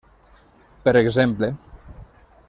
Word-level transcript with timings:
Per 0.87 0.93
exemple. 1.01 1.51